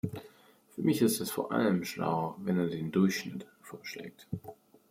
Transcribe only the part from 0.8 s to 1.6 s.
mich ist es vor